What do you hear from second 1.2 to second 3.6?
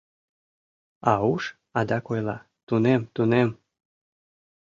уш адак ойла:— Тунем, тунем!